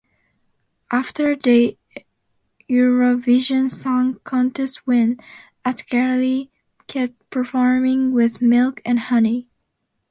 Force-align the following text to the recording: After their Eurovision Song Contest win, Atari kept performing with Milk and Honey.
After 0.89 1.35
their 1.35 1.73
Eurovision 2.67 3.71
Song 3.71 4.19
Contest 4.23 4.87
win, 4.87 5.19
Atari 5.63 6.49
kept 6.87 7.29
performing 7.29 8.11
with 8.11 8.41
Milk 8.41 8.81
and 8.83 8.97
Honey. 8.97 9.47